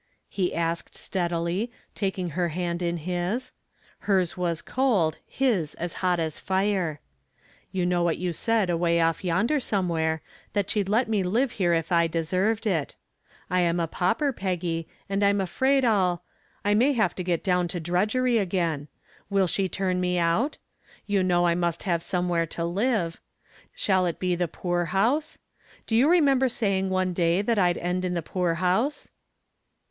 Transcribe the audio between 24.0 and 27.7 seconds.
it be the poorhouse? Do you remember saying one day that